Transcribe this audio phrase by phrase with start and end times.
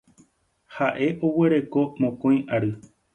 [0.77, 2.73] Ha'e oguereko mokõi ary.